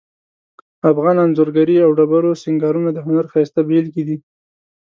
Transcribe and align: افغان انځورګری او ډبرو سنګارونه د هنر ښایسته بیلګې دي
افغان 0.91 1.15
انځورګری 1.25 1.75
او 1.85 1.89
ډبرو 1.97 2.31
سنګارونه 2.43 2.89
د 2.93 2.97
هنر 3.05 3.25
ښایسته 3.31 3.61
بیلګې 3.69 4.03
دي 4.07 4.17